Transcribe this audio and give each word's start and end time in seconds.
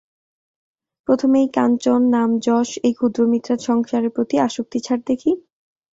প্রথমে 1.07 1.37
এই 1.41 1.49
কাঞ্চন, 1.49 2.01
নাম-যশ, 2.09 2.69
এই 2.83 2.93
ক্ষুদ্র 2.93 3.19
মিথ্যা 3.27 3.55
সংসারের 3.67 4.11
প্রতি 4.11 4.35
আসক্তি 4.39 4.79
ছাড় 4.79 5.01
দেখি। 5.07 5.31